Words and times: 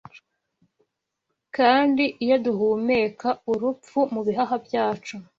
Kandi, 1.55 2.03
iyo 2.23 2.35
duhumeka, 2.45 3.29
Urupfu 3.51 3.99
mu 4.13 4.21
bihaha 4.27 4.55
byacu 4.65 5.15